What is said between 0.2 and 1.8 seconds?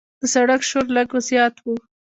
سړک شور لږ زیات و.